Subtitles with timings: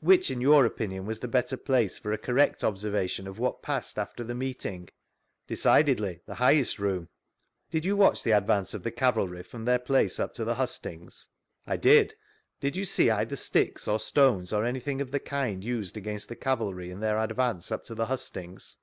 [0.00, 3.98] Which, 4n your opinion, was the better place for a correct observation of what passed
[3.98, 4.90] after the meeting?—
[5.46, 7.08] Decidedly, the highest room.
[7.70, 11.30] Did you watch the advance of the cavalry from their place up to the hustings
[11.66, 12.14] P^I did.
[12.60, 16.36] Did you see either sticks, or stones, or aoything of th« kind used against the
[16.36, 18.76] cavalry iU their advance up to the hustings